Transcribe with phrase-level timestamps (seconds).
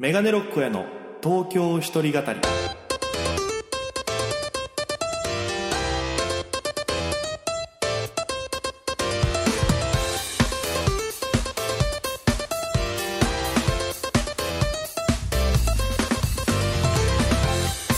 [0.00, 0.86] メガネロックへの
[1.22, 2.79] 東京一人語り。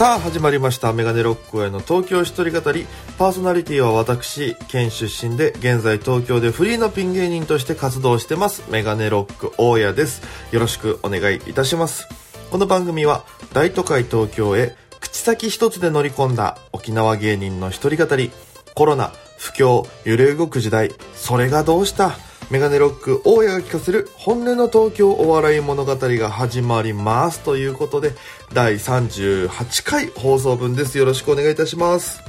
[0.03, 0.93] さあ始まりました。
[0.93, 2.89] メガネロックへの東京一人語り。
[3.19, 10.21] パーソナリティは私県出身で現在東京でフリーのピン芸人として活動してますメガネロック大家です。
[10.51, 12.09] よろしくお願いいたします。
[12.51, 18.33] この番組は大都会東京へ口先一つで乗り込んだ沖縄芸人の一人語り。
[18.75, 22.17] コロナ不況揺れ動く時代それがどうした？
[22.53, 28.13] メガネロック大家が聞かせる本音の東京お笑い物語が始まりますということで
[28.53, 30.99] 第38回放送分です。
[30.99, 32.21] よろしくお願いいたします。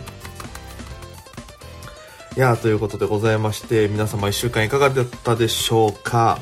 [2.38, 6.40] いやということでございまして皆様1週間いかがだったでしょうか？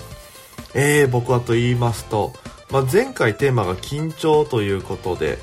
[0.75, 2.33] えー、僕はと言いますと、
[2.69, 5.39] まあ、前回テーマが緊張ということで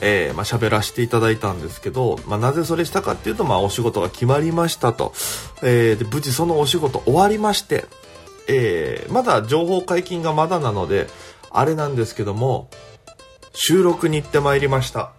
[0.00, 5.12] えー、まあ、喋らせていただいたんですけど、まあ、なぜそれしたかっていうと、まあ、お仕事が決まりましたと。
[5.62, 7.84] えー、で、無事そのお仕事終わりまして、
[8.48, 11.06] えー、まだ情報解禁がまだなので、
[11.50, 12.70] あれなんですけども、
[13.52, 15.12] 収録に行ってまいりました。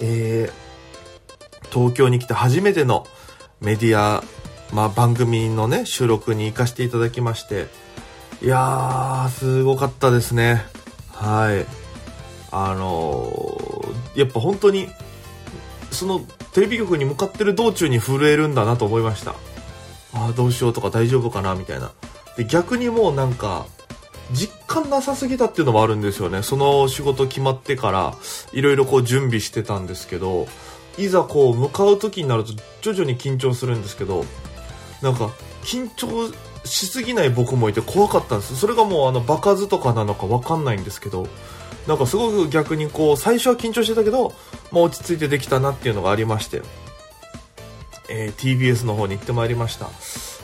[0.00, 3.06] えー、東京に来て初めての
[3.60, 4.22] メディア、
[4.72, 7.68] まあ、番組のね、収録に行かせていただきまして、
[8.42, 10.64] いやー、すごかったですね。
[11.24, 11.66] はい。
[12.50, 14.88] あのー、やっぱ本当に、
[15.90, 16.20] その
[16.52, 19.34] テレビ局に向かってる道中に震えるんだなと思いました。
[20.12, 21.92] ああ、どうしようとか大丈夫かなみたいな。
[22.36, 23.66] で、逆にもうなんか、
[24.32, 26.42] 実感なさすぎたっていうのもあるんですよね。
[26.42, 28.14] その仕事決まってから、
[28.52, 30.46] いろいろこう準備してたんですけど、
[30.98, 32.52] いざこう向かう時になると
[32.82, 34.26] 徐々に緊張するんですけど、
[35.00, 35.30] なんか、
[35.62, 36.30] 緊張
[36.64, 38.56] しすぎない僕もいて怖かったんです。
[38.56, 41.26] それがもうあの場数とかなのか分かんないんですけど
[41.86, 44.32] なんかすごく逆にこう最初は緊張してたけど、
[44.72, 46.62] まあ、落ち着いてできたなっていうのがありまして、
[48.08, 49.88] えー、TBS の方に行ってまいりました、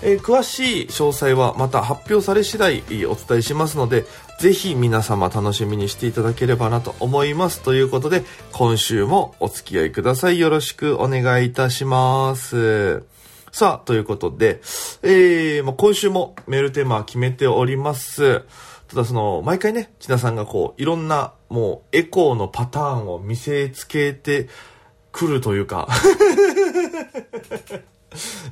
[0.02, 4.04] えー、詳しい詳細はまた発表され次第お伝えしますので
[4.38, 7.60] ぜひ皆様楽しみにしていただければなと思います。
[7.60, 10.38] ということで今週もお付き合いください。
[10.38, 13.09] よろしくお願いいたします。
[13.52, 14.60] さあ、ということで、
[15.02, 18.44] えー、まあ、今週もメールテーマ決めております。
[18.86, 24.48] ただその、毎回ね、千田さんがこう、いろんな、もう、エコーのパターンを見せつけて
[25.10, 25.86] くるというか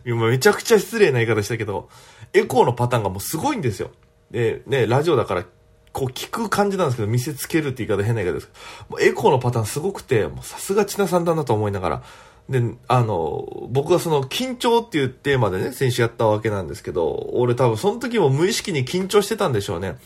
[0.04, 1.88] めちゃくちゃ失礼な言い方したけど、
[2.32, 3.90] エコーのパターンがもうすごいんですよ。
[4.30, 5.44] で、ね、ラジオだから、
[5.92, 8.50] こう聞く感じなんですけど、見せつけるって言い方変な言い方です。
[8.88, 12.02] もうエコーのパターンすごくて、もうさすが千田さんだなと思いながら、
[12.48, 19.98] で、あの、僕はその緊張っていうテーマでね、先週やったわけなんですけど、俺多分その時も無意識に緊張してたんでしょうね。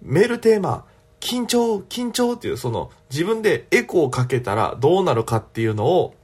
[0.00, 0.86] メールテーマ、
[1.20, 6.14] 緊張、緊張っていう、その自分でエコーをかけたらどうなるかっていうのを、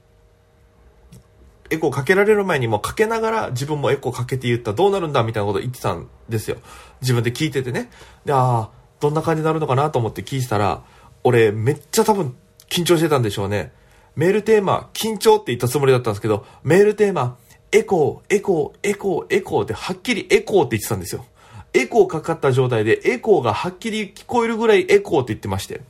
[1.69, 6.57] エコーかけられる前にもかけながら自分もエコーかけて言ったらどうなるんだみたいなこと言ってたんですよ。
[7.01, 7.89] 自分で聞いててね。
[8.23, 8.69] で、ああ、
[8.99, 10.83] どんな感じになるのかなと思って聞いてたら、
[11.23, 12.35] 俺めっちゃ多分
[12.69, 13.71] 緊張してたんでしょうね。
[14.15, 17.37] メールテーマ、緊張って言ったつもりだったんですけど、メールテーマ、
[17.71, 21.25] エコー、エコー、エコー、エコーってはっきりエコーって言ってたんですよ。
[21.73, 25.81] エコーかかった状態でエコーがはっきり聞こえるぐらいエコーって言ってまして。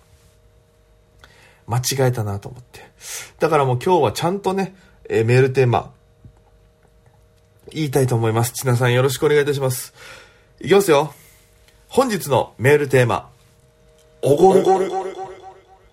[1.67, 2.81] 間違えたなと思って。
[3.39, 4.75] だからもう今日はちゃんとね、
[5.09, 5.91] えー、メールテーマ、
[7.71, 8.53] 言いたいと思います。
[8.53, 9.93] ちなさんよろしくお願いいたします。
[10.59, 11.13] いきますよ。
[11.87, 13.29] 本日のメールテーマ、
[14.21, 14.61] おごる。
[14.61, 15.24] おごる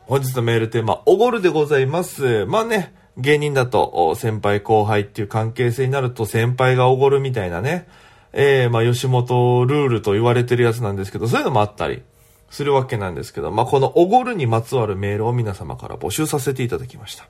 [0.06, 2.44] 本日のメールテーマ、おごるでございます。
[2.46, 7.86] まあね、芸人だと先輩後輩っていう関係性になると先輩がおごるみたいなね、
[8.32, 12.02] えー、まあ吉本ルールと言われてるやつなんですけど、そういうのもあったり
[12.50, 17.28] するわけなんですけど、まあこのおごるにまつわるメールを皆様から募集させていただきました。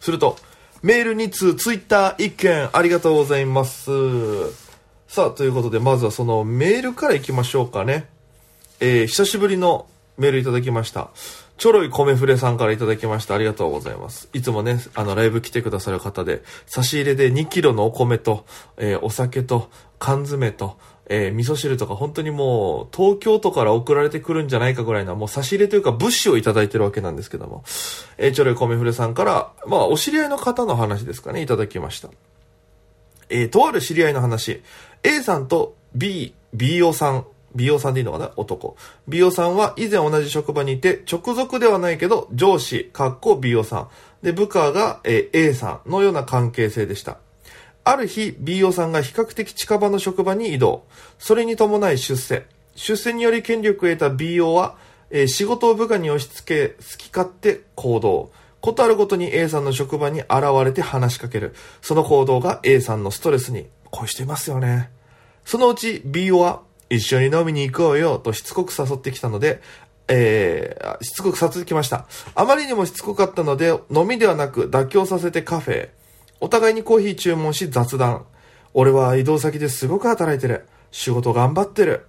[0.00, 0.36] すると、
[0.82, 3.90] メール2通、ツイッター1件ありがとうございます。
[5.06, 8.08] さあ、ということで、まずはそのメールから行きましょうかね。
[8.80, 9.86] えー、久しぶりの
[10.16, 11.10] メールいただきました。
[11.60, 13.34] ちょろい米フレさんからいただきました。
[13.34, 14.30] ありがとうございます。
[14.32, 18.46] いつもね、あの、ライブ来てくださる方で、差し入れで2キロのお米と、
[18.78, 19.68] えー、お酒と、
[19.98, 20.78] 缶詰と、
[21.10, 27.62] えー、味噌汁とか本当にもう、東京都から送られてくるんじゃないかぐらいな、もう差し入れというか物資をいただいてるわけなんですけども、
[28.16, 32.08] えー、ちょろい米フレさんから、まあ、お知り合いの方の話ですかね、いただきました。
[33.28, 34.62] えー、とある知り合いの話、
[35.02, 38.32] A さんと B、BO さん、美容さんでいいのかな？
[38.36, 38.76] 男。
[39.08, 43.88] 美容さんは以前同じ職場にいて、直属ではないけど、上司、かっこ美容さん。
[44.22, 47.18] で、部下が、え A さんのような関係性でした。
[47.84, 50.84] ある日、美容さんが比較的近場の職場に移動。
[51.18, 52.44] それに伴い出世。
[52.76, 54.76] 出世により権力を得た BO は、
[55.10, 58.30] えー仕事を部下に押し付け、好き勝手行動。
[58.60, 60.30] ことあるごとに A さんの職場に現
[60.64, 61.54] れて話しかける。
[61.80, 63.66] その行動が A さんのストレスに。
[63.90, 64.90] こういう人いますよね。
[65.44, 69.62] そのうち BO は、一緒に飲みに行こうよとしつこく誘ってきたので、
[70.08, 72.06] えー、しつこく誘ってきました。
[72.34, 75.94] あまりにもしつこかったので、飲みではなく妥協させてカフェへ。
[76.40, 78.24] お互いにコーヒー注文し雑談。
[78.74, 80.66] 俺は移動先ですごく働いてる。
[80.90, 82.06] 仕事頑張ってる。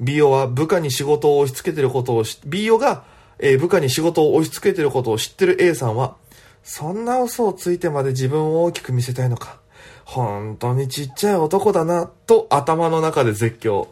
[0.00, 3.04] BO は部下に仕事を押し付けてることをし、BO が、
[3.38, 6.16] えー部下に仕事を押し付けてることを知ってる A さんは、
[6.62, 9.61] そんな嘘をついてまで自分を大きく見せたいのか。
[10.12, 13.88] 本当にちっちゃい男だな、と頭の中で絶叫。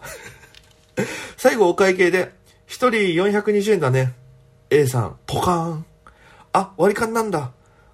[1.39, 2.31] 最後お会計で、
[2.67, 4.13] 一人420円だね。
[4.69, 5.87] A さん、ポカーン。
[6.53, 7.53] あ、割り勘なんだ。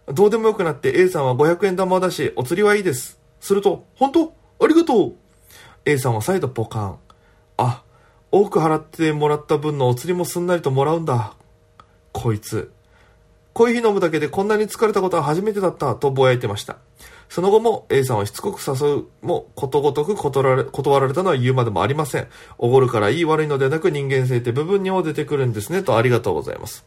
[0.09, 3.21] どうでもよくなって A さんは500円玉を出し、お釣りはいいです。
[3.39, 4.33] すると、本当？
[4.61, 5.15] ありがとう
[5.85, 6.99] A さんは再度ポカン。
[7.59, 7.85] あ、
[8.33, 11.35] 多く払ってもらった分のお釣りもすんなりともらうんだ。
[12.11, 12.73] こいつ。
[13.57, 16.77] コーヒー飲むだけでこんなに疲れたことは初めてだったとぼやいてました。
[17.31, 22.29] その後も A さんはしつこく誘うもことごとく断られ断られたのは言うまでもありません。
[22.59, 26.85] おごるからいい悪いのではなく人間性って部分にも出てくるんですねとありがとうございます。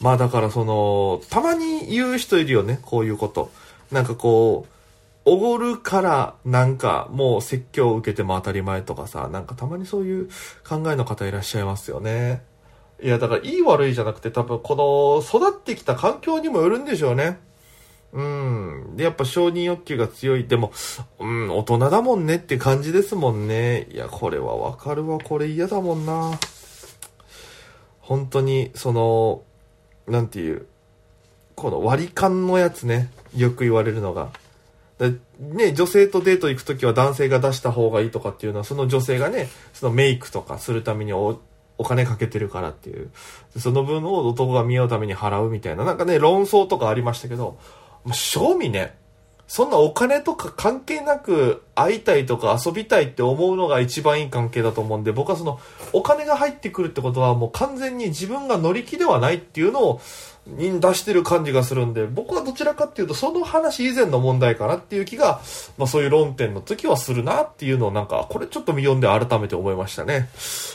[0.00, 3.52] まあだからその、たまに言う人いるよね、こういうこと。
[3.92, 10.28] なんかこう、おごるからなんかもう説教を受けても当たり前とかさ、なんかたまにそういう
[10.68, 12.42] 考えの方いらっしゃいますよね。
[13.02, 17.38] いやだからいい悪いじゃなくて多分この育ってきた環境にもよるんでしょうね。
[18.14, 18.96] うん。
[18.96, 20.44] で、やっぱ承認欲求が強い。
[20.44, 20.72] でも、
[21.18, 23.88] うん、大人だもんねって感じですもんね。
[23.90, 25.18] いや、これはわかるわ。
[25.18, 26.38] これ嫌だもんな。
[27.98, 29.42] 本当に、その、
[30.06, 30.66] なんていう、
[31.56, 33.10] この割り勘のやつね。
[33.34, 34.30] よく言われるのが。
[35.40, 41.40] ね、女性とデート行くときは男性が出した方がいいとかっていうのは、その女性がね、そのメイクとかするためにお
[41.78, 43.10] お金かけてるからっていう。
[43.58, 45.84] その分を男が見合うために払うみたいな。
[45.84, 47.58] なんかね、論争とかありましたけど、
[48.04, 48.96] もう正味ね、
[49.46, 55.60] そんなお金とか関係なく会いたいとか遊びたいって思うのが一番いい関係だと思うんで、僕はその
[55.92, 60.00] お金が入ってくるってことはもう完全に自分が乗り気ではないっていうのを
[60.46, 65.40] に出してる感じがするんで、僕はどちらかっていうとその話以前の問題かなっていう気が、
[65.78, 70.28] まあそういう論点の時はするなっていうのをなんか、これちょっと見読んで改めて思いましたね。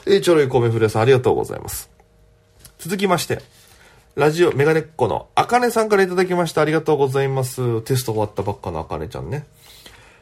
[0.05, 1.89] えー、ちょろい米フレさんありがとうございます。
[2.79, 3.41] 続きまして、
[4.19, 6.59] ラジオメガネっ子のあかねさんからいただきました。
[6.59, 7.81] ありがとうございます。
[7.83, 9.45] テスト終わったばっかのあかねちゃんね。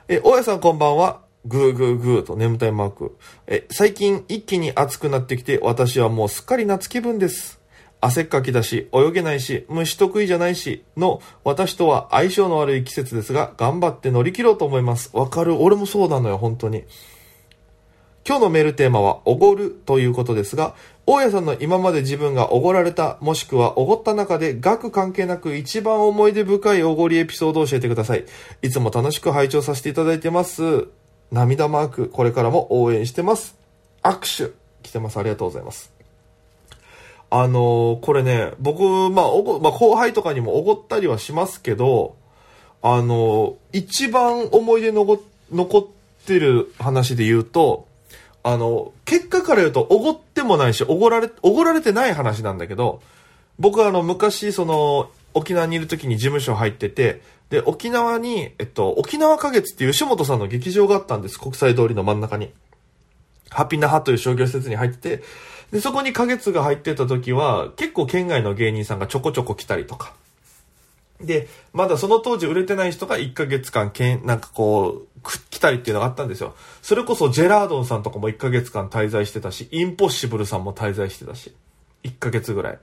[0.07, 1.21] え、大家さんこんばんは。
[1.45, 3.17] グーグーグーと眠たいマーク。
[3.47, 7.59] え、最近一気に暑くなってきて、私はもうすっかり夏気分です。
[7.99, 15.09] 汗っかきだし、泳げないし、虫得意じゃないし、の、私とは相性の悪い季節ですが、頑張って乗り切ろうと思います。
[15.13, 15.59] わかる。
[15.59, 16.83] 俺もそうなのよ、本当に。
[18.27, 20.75] 今日のメールテーマは、おごるということですが、
[21.09, 28.25] 大家さんの今まで自分がおごられた、もしくはおごった中で額関係なく一番思い出深いおごりエピソードを教えてください。
[28.61, 30.89] いつも楽しく拝聴させていただいてます。
[31.31, 33.55] 涙マーク、これからも応援してます。
[34.03, 35.15] 握手、来てます。
[35.17, 35.93] ありがとうございます。
[37.29, 42.17] あのーこれね、僕、まあ、おご、まあ、後輩とかにもおごったりはしますけど、
[42.81, 45.85] あのー一番思い出のご残っ
[46.25, 47.86] てる話で言うと、
[48.49, 53.01] あの、結果から言うと、おごってもないし、おごられ、おごられてない話なんだけど、
[53.59, 61.37] 僕はあの、昔、その、沖縄にいる時に事務所入ってて、で、沖縄に、えっと、沖縄花月っていう吉本さんの劇場があったんです。
[61.37, 62.53] 国際通りの真ん中に。
[63.49, 65.23] ハピーなハという商業施設に入ってて、
[65.73, 70.13] で、そこに花月が入ってた時は、結構県外の芸人さんがちょこちょこ来たりとか。
[71.21, 76.55] で、まだその当時売れてない人が1ヶ月間、けん、なんかこう、来たりっていうのがあったんですよ。
[76.81, 81.53] それこそジェラードンさんとかも1ヶ月間滞在してたし、インポッシブルさんも滞在してたし、
[82.03, 82.79] 1ヶ月ぐらい。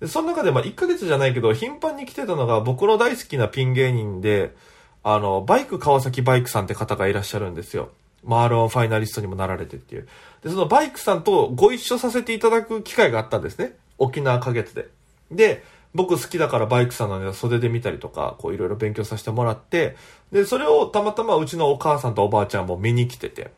[0.00, 4.54] で、その中でまあ1ヶ月じゃないけど、頻繁に来てたのが僕の大好きなピン芸人で、
[5.02, 7.90] あの、バイク川崎バイクさんって方がいらっしゃるんですよ。
[8.24, 10.08] まあ、R1 ファイナリストにもなられてっていう。
[10.42, 13.76] で、そのバイクさんとご一緒させていただく機会があったんですね。
[13.98, 14.88] 沖縄花月で。
[15.30, 15.62] で、
[15.96, 19.96] 僕好きだからバイクさんのネタ袖で見たりとか、こういろいろ勉強させてもらって、
[20.30, 23.50] で、それをたまたまうちのお母さんとおばあちゃんも見に来てて。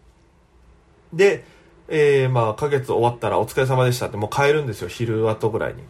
[1.12, 1.44] で、
[1.88, 5.82] えー、まあ、花月終わったらお疲れ様でしたってもう帰るんですよ、昼後ぐらいに。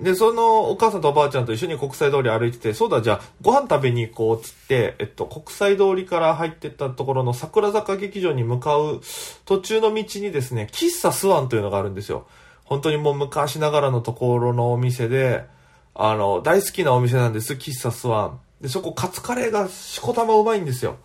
[0.00, 9.02] で、そのお母さんとおばあちゃんと一緒に国際通り歩いてて、そうだ、じゃあご飯食べに行こうっつって、えっと、国際通りから入ってったところの桜坂劇場に向かう
[9.44, 12.26] 途中の道にですね、喫茶スワンというのがあるんですよ。
[12.64, 15.44] 本当にもう昔ながらのところのお店で、
[15.94, 18.40] あの、大好きなお店なんです、喫茶スワン。
[18.60, 20.96] で、そこカツカレーがしこたまうまいんですよ。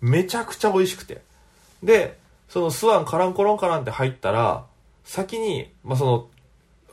[0.00, 1.22] めちゃくちゃ美味しくて。
[1.82, 2.18] で、
[2.48, 4.66] そのスワンカランコロンカランって入ったら、
[5.04, 6.28] 先に、まあ、その、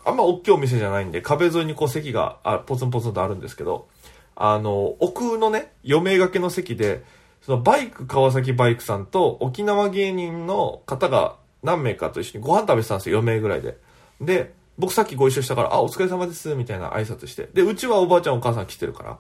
[0.05, 3.87] あんま大きいお店じゃないんで、壁沿いにこう席があポツンポツンとあるんですけど、
[4.35, 7.03] あの、奥のね、余命掛けの席で、
[7.41, 13.77] そのバイク川崎バイクさんと沖縄芸人の方が何名かと一緒にご飯食べてたんですよ、4名ぐらいで。
[14.21, 17.49] で、僕さっきご一緒したから、あ、お疲れ様です、みたいな挨拶して。
[17.53, 19.17] で、うちはおばあちゃんお母さん来てるから。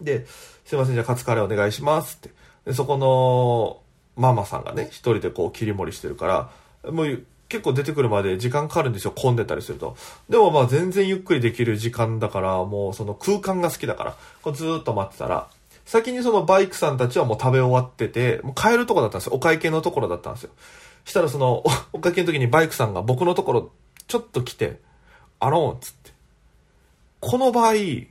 [0.00, 0.26] で、
[0.64, 2.30] すいません、じゃあカツカレーお願いしますって。
[2.64, 3.80] で、そこの
[4.16, 6.50] ママさんがね、一人でこう切り盛りしてるか
[6.84, 9.96] ら、もう結構出てくるまで時間かかるんですよ、混んでたりすると。
[10.28, 15.48] でもまあ全然ゆっくりできる時間だから、もうその空間が好きだから、こうずーっと待ってたら、
[15.84, 19.34] 先にそのバイクさんたちはもう食べ終わってて、もう帰るとこだったんですよ。
[19.34, 20.50] お会計のところだったんですよ。
[21.04, 21.62] したらその、
[21.92, 23.70] お会計の時にバイクさんが僕のところ
[24.06, 24.80] ちょっと来て、
[25.40, 26.12] あの、つって。
[27.20, 28.08] この場合、家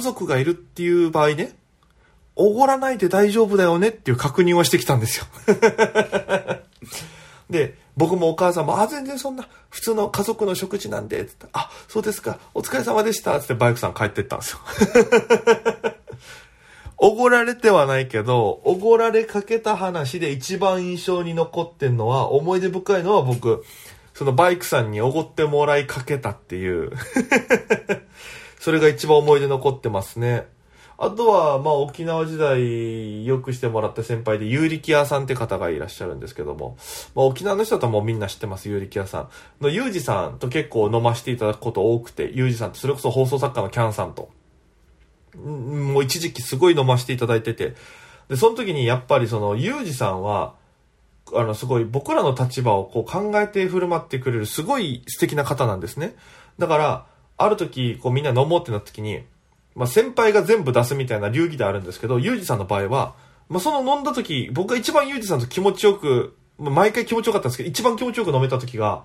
[0.00, 1.52] 族がいるっていう場合ね、
[2.36, 5.26] おごらないで大丈夫だよねっていう確認をしてきたんですよ。
[7.50, 14.58] で、僕もお母さんも、あ、全然そんな、普通の家族の食事なんで、つって、あ、そうですか、お疲れ様でした、つってバイクさん帰ってったんですよ。
[16.96, 23.64] おごられてはないけど、おごられかけた話で一番印象に残ってんのは、思い出深いのは僕、
[24.18, 26.90] そのバイクさんにおごってもらいかけたっていう
[28.58, 30.48] それが一番思い出残ってますね。
[30.98, 36.76] あとは、まあ、沖縄時代、よくしてもらった先輩で、有力屋さんって方がいらっしゃるんですけども、
[37.14, 39.28] まあ、沖縄の人だともうみんな知ってます、有力屋さん。
[39.60, 44.30] の、ゆうじさんと結構飲ませていただくこと多くて、ゆうじさんってそれこそ放送作家のキャンさんと、
[45.36, 47.76] もう一時期すごい飲ませていただいてて、
[48.28, 50.54] で、その時にやっぱりその、ゆうじさんは、
[51.34, 56.14] あの、すごい僕らの立場をこう考えて振る舞ってくれるすごい素敵な方なんですね。
[56.58, 57.06] だから、
[57.36, 59.22] ある時、こうみんな飲もうってなった時に、
[59.74, 63.14] まあ、先輩が全部出すみたいな流儀であるんですけど、ゆうじさんの場合は、
[63.48, 69.04] まあ、その飲んだ時、僕が一番ゆうじさんと気持ちよく、まあ、毎回気持ちよかったんですけど、一番気持ちよく飲めた時が、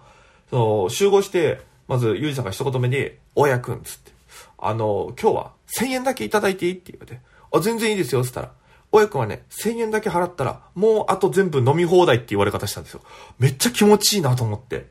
[0.49, 4.11] その、集合して、まず、ゆうじさんが一言目に、おやくん、つって、
[4.57, 6.73] あの、今日は1000円だけいただいていい？
[6.73, 8.51] って言われて、あ、全然いいですよ、つったら、
[8.95, 13.01] おやくんはね、1000円だけ払ったら、もうあと全部飲み放題って言われ方したんですよ。
[13.39, 14.85] めっちゃ気持ちいいなと思って。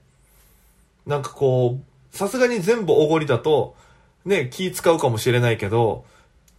[1.06, 3.76] なんかこう、さすがに全部おごりだと、
[4.24, 6.04] ね、気使うかもしれないけど、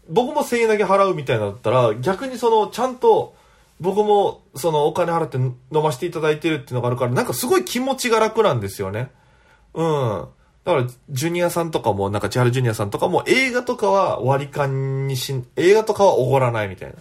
[0.10, 3.36] 僕も1000円だけ払うみたいなだったら、逆にその、ちゃんと、
[3.82, 9.10] 僕も、その、お金払って飲ませていただいてるっていうのがあるから、なんかすごい気持ちが楽なんですよね。
[9.74, 10.28] うん。
[10.64, 16.96] だから、ジュニアさんとかも、なんか千春ジュニアさんとかも、映画とかは割り勘にし、映画とかはおごらないみたいな。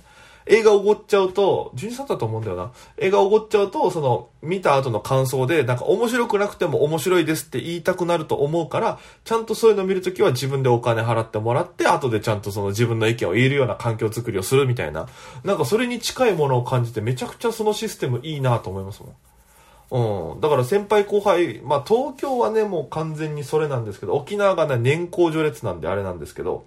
[0.46, 2.72] 映画おごっちゃうと、12歳だと思うんだよな。
[2.98, 15.08] 映画おごっちゃうと、その、見た後の感想で、なんか面白くなくても面白いですって言いたくなると思うから、ちゃんとそういうの見るときは自分でお金払ってもらって、後でちゃんとその自分の意見を言えるような環境づくりをするみたいな。
[15.44, 20.32] なんかそれに近いものを感じて、めちゃくちゃそのシステムいいなと思いますもん。
[20.34, 20.40] うん。
[20.40, 26.64] だから先輩後輩、まあ東京はね、もう完全にそれなんですけど、沖縄がね、年功序列なんであれなんですけど、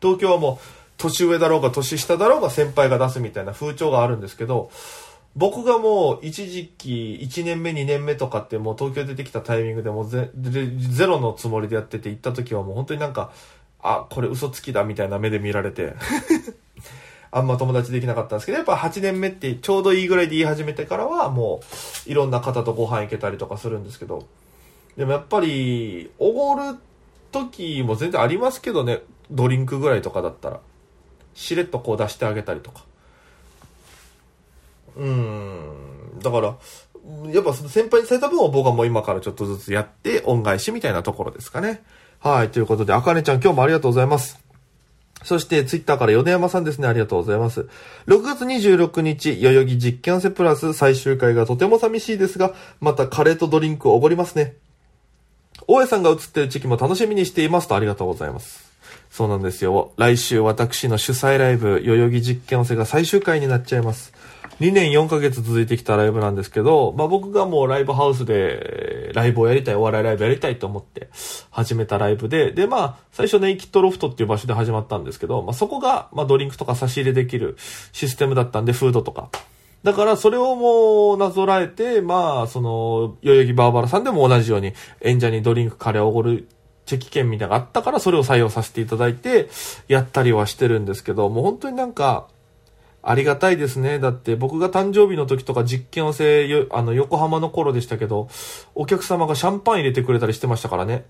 [0.00, 4.70] 東京はもう、年上だろうが年下だろうが先輩が出すみたいな風潮があるんですけど、
[5.34, 13.32] 僕がもう一時期1年目2年目とかってもう東京出てきたタイミングでもゼゼロのつもりでやってて行った時はもう本当になんか、
[13.82, 15.94] あ、これ嘘つきだみたいな目で見られて
[17.32, 21.60] あんま友達できなかったんですけど、やっぱ8年目ってちょうどいいぐらいで言い始めてからはも
[22.06, 24.26] ういろんな方とご飯行けたりとかするんですけど、
[24.96, 26.76] でもやっぱり、おごる
[27.32, 30.60] 時も全然ありますけどね、ドリンクぐらいとかだったら。
[31.40, 32.84] しれっとこう出してあげたりとか。
[34.96, 36.20] うん。
[36.22, 36.56] だから、
[37.32, 41.82] やっぱその先輩にされた分を僕はもう今からちょっとずつやって恩返しみたいなところですかね。
[42.18, 42.50] はい。
[42.50, 44.38] ということで、あかねちゃん今日もありがとうございます。
[45.24, 46.88] そして、ツイッターから米山さんですね。
[46.88, 47.68] ありがとうございます。
[48.06, 54.56] 6月26日、代々木実験せプラス最終回がとても寂しいですが、またカレーとドリンクをおごりますね。
[55.66, 58.69] 大家さんが映ってる時期も楽しみにしていますとありがとうございます。
[59.10, 59.92] そうなんですよ。
[59.96, 64.12] 来週私の主催ライブ、代々木実験せが最終回になっちゃいます。
[64.60, 71.08] 2年4ヶ月続いてきたライブなんですけど、まあ僕がもうライブハウスでライブをやりたい、お笑いライブやりたいと思って
[71.50, 77.56] 始めたライブで、でまあ最初ネイキッドロフトっていう場所で始まったんですけど、まあそこがまあドリンクとか差し入れできる
[77.92, 79.30] システムだったんで、フードとか。
[79.82, 86.48] だからそれをもうなぞらえて、まあその、代々木バーバラさんでも同じように演者にドリンクカレーをおごる
[86.86, 89.48] チェキ券みたいなのがあったからそれを採用させていただいて
[89.88, 92.28] やったりはしてるんですけど、もう本当になんか、
[93.02, 93.98] ありがたいですね。
[93.98, 98.28] だって僕が誕生日の時とか実験をせ、あの、横浜の頃でしたけど、
[98.74, 101.06] お客様がシャンパン入れてくれたりしてましたからね。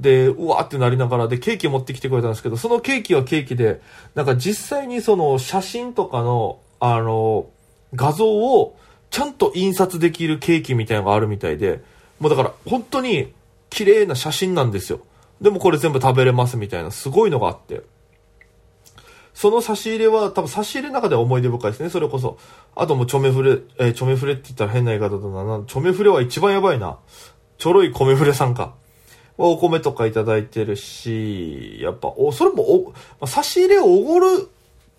[0.00, 3.80] で、うわーってなりながら、で、ケーキ持ってきてくれたんですけど、そのケーキはケーキで、
[4.14, 7.46] なんか実際にその写真とかの、あの、
[7.94, 8.76] 画像を
[9.10, 11.82] ちゃんと印刷できるケーキみたいなのがあるみたいで、
[12.18, 13.32] もうだから本当に
[13.70, 15.00] 綺麗な写真なんですよ。
[15.40, 17.82] でもこれ全部食べれますみたいなすごいのがあって。
[19.34, 22.38] その差し入れは多分差し入れの中では思い出深いですね、それこそ。
[22.74, 25.62] あともうチョメフレ、えー、チョメフレって言ったら変な言い方だな。
[25.66, 26.98] チョメフレは一番やばいな。
[27.58, 28.74] ちょろい米フレさんか。
[29.38, 34.48] お米とかいただいてるし、やっぱ、お、それもお、ま差し入れをおごる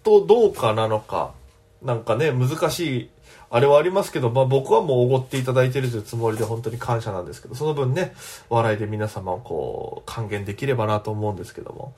[0.03, 1.33] とどうかなのか。
[1.81, 3.09] なんかね、難しい
[3.49, 8.13] あれはありますけど、まあ僕はもうおごっていただいてるというつもりで本当に感謝なんですけど、その分ね、
[8.49, 11.93] 笑いで皆様をこう、還元できればなと思うんですけども、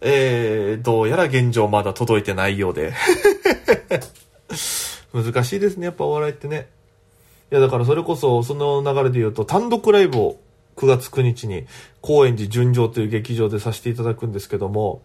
[0.00, 2.92] えー、どうやら現状まだ届いてないようで。
[5.14, 6.68] 難しいですね、やっぱお笑いってね。
[7.50, 10.36] いや、だからそれこそ、その流れで言うと、単独ライブを
[10.76, 11.66] 9月9日に、
[12.00, 15.02] 高円寺純情という劇場でさせていただくんですけども、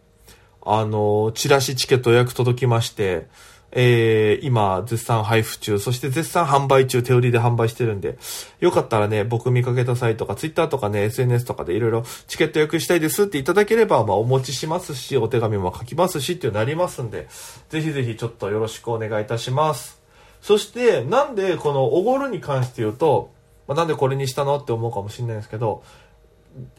[0.66, 3.28] あの、チラシチケット予約届きまして、
[3.75, 8.18] えー、今、絶賛配布中、そして絶賛販売中、手売りで販売してるんで、
[8.60, 17.27] よかったらね、僕見かけた際とか、ツイッターとかね、SNS とかでいろいろチケット予約したいですっていただければ、まあ、お持ちしますし、お手紙も書きますしっていうなりますんで、
[17.70, 20.00] ぜひぜひちょっとよろしくお願いいたします。
[20.39, 23.32] そして、なんでこのおごるに関して言うと、
[23.68, 25.84] まあ、なんでこれにしたのって思うかもしれないんですけど、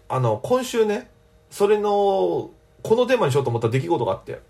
[0.09, 1.11] あの、今週ね、
[1.51, 2.51] それの、
[2.83, 4.41] このテーマにしようと思った出来事があって、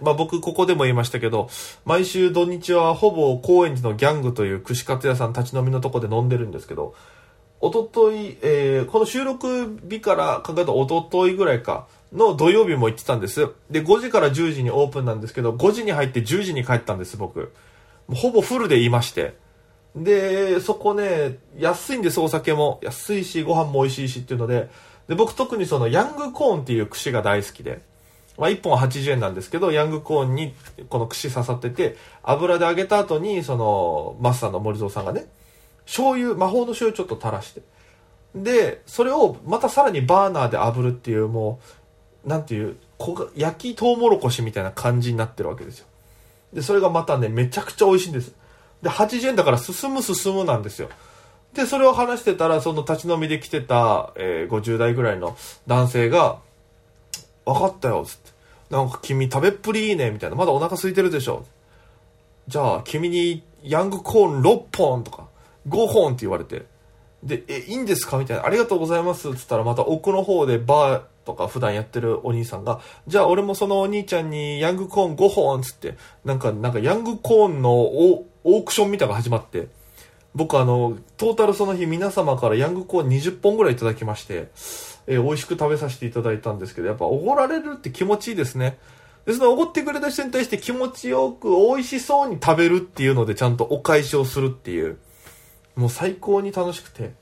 [0.00, 1.50] まあ僕ここでも言いましたけど、
[1.84, 6.94] 毎週土日はほぼ高円寺のギャングという串カツ屋さん立ち飲みのとこで飲んでるんですけど、
[7.60, 13.48] おととい、えー、この収録日から考えたおとといぐらいかの土曜日も行ってたんです。
[13.70, 17.52] で、5時から10時にオープンなんですけど、5時に入って10時に帰ったんです、僕。
[18.08, 19.34] ほぼフルでいまして。
[19.94, 22.80] で、そこね、安いんです、お酒も。
[22.82, 24.68] 安いし、ご飯も美味しいしっていうので、
[25.08, 27.80] で、僕特にそのヤングコーンっていう串が大好きで。
[28.38, 30.54] まあ、1本80円なんですけど、ヤングコーンに
[30.88, 35.26] この串刺さってて、油で揚げた後に、その、マスターの森蔵さんがね、
[35.84, 37.62] 醤油、魔法の醤油ちょっと垂らして。
[38.34, 41.60] で、それをまたさらにバーナーで炙るっていう、も
[42.24, 42.76] う、なんていう、
[43.34, 45.86] 焼きトウモロコシみたいな感じになってるわけですよ。
[46.52, 48.32] で、それがまたね、めちゃくちゃ美味しいんです。
[48.82, 50.88] で、80円だから進む進むなんですよ。
[51.54, 56.38] で、それを話してたら、その立ち飲みで来てた、えー、50代ぐらいの男性が、
[57.44, 58.30] 分かったよ、つって。
[58.70, 60.36] なんか君食べっぷりいいね、みたいな。
[60.36, 61.44] まだお腹空いてるでしょ。
[62.48, 65.28] じゃあ、君にヤングコーン6本とか、
[65.68, 66.64] 5本って言われて。
[67.22, 68.18] で、え、いいんですか？
[68.18, 68.46] みたいな。
[68.46, 69.34] ありがとうございます。
[69.36, 79.68] つったら、また奥の方でバーとか普段やってるお兄さんが、じゃあ俺もそのお兄ちゃんにヤングコーン5本つって、なんか、なんかヤングコーンのオークションみたいなのが始まって、
[80.34, 84.48] 僕あの、トータルその日皆様からヤングコーン20本ぐらいいただきまして、
[85.06, 88.78] えー、美味しく食べさせていただいたんですけど、やっぱおごられるって気持ちいいですね。
[89.26, 94.98] で、そのおごってくれた人に対して気持ちよく美味しそうに食べるっていうのでちゃんとお返しをするっていう、
[95.76, 97.12] もう最高に楽しくて、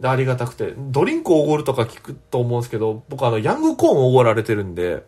[0.00, 5.04] で、ありがたくて、ドリンクをおごるとか聞くと思うんですけど、僕あの、ヤングコーンをおごられてるんで、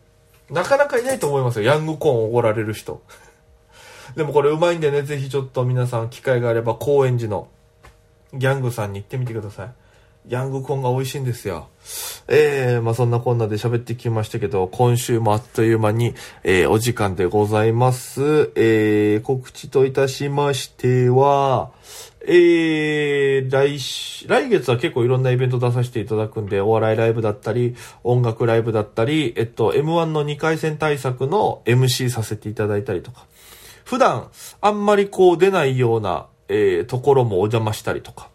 [0.50, 3.02] なかなかいないと思いますよ、ヤングコーンをおごられる人。
[4.16, 7.48] でもこれうまいんでね、ぜひちょっと皆さん機会があれば高円寺の
[8.32, 9.70] ギャングさんに行ってみてください。
[10.28, 11.68] ヤングコーンが美味しいんですよ。
[12.28, 16.14] えー、まあそんなこんなで喋ってきましたけど、今週もあっという間に、
[16.44, 18.52] えー、お時間でございます。
[18.54, 21.70] えー、告知といたしましては、
[22.26, 23.78] えー、来
[24.26, 33.24] 来月は結構いろんなイベント出させていただくんで、お笑いライブだったり、音楽ライブだったり、えっと、M1 の2回戦対策の MC させていただいたりとか、
[33.84, 38.28] 普段あんまりこう出ないような、えー、ところもお邪魔したりとか、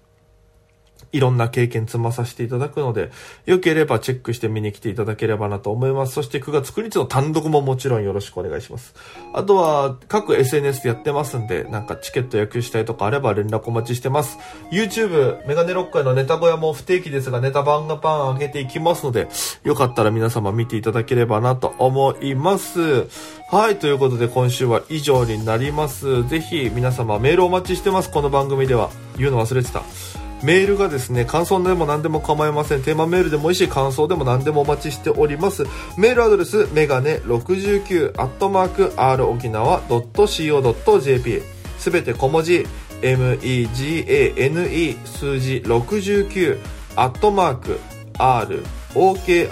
[1.14, 3.12] いろんな経験積まさせていただくので、
[3.46, 6.14] よければチェックして見に来ていただければなと思います。
[6.14, 8.96] そして9月9日の単独ももちろんよろしくお願いします。
[9.34, 14.40] あとは、各 SNS でやってますんで、なんかチケット野球したいとかあれば連絡お待ちしてます。
[14.72, 19.28] YouTube、メガネロッカーのネタ小屋も不定期ですが、ネタ版がパン上げていきますので、
[19.64, 23.08] よかったら皆様見ていただければなと思います。
[23.52, 26.28] はい、ということで今週は以上になります。
[26.28, 28.10] ぜひ皆様メールお待ちしてます。
[28.10, 28.90] この番組では。
[29.18, 30.23] 言うの忘れてた。
[30.44, 32.84] メールがですね、感想でも何でも構いません。
[32.84, 35.64] テーマメールでもいいし、感想でも何でもお待ちしております。
[35.98, 41.42] メールアドレス、メガネ69、アットマーク、r 沖縄 .co.jp。
[41.80, 42.66] すべて小文字、
[43.02, 46.60] megane 数字69、
[46.96, 47.80] アットマーク、
[48.18, 49.50] r, oki,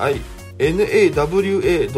[0.62, 1.92] nawa.co.jp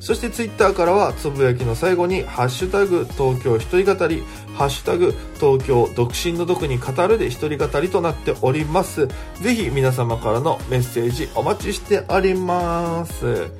[0.00, 4.22] そしてツイッターからはつぶやきの最後に「ハッシュタグ東京一人語り」
[4.54, 9.08] 「ハッシュタグ東京独身の毒に語る」で一人語りとなっております
[9.40, 13.50] ぜひ皆様からのメッセージお待ちしております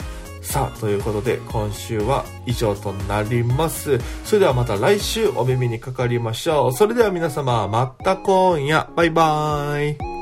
[0.41, 3.99] さあ、ということで今週は以上となります。
[4.25, 6.73] それではまた来週お耳にかかりましょう。
[6.73, 10.18] それでは皆様、また今夜、バイバーイ。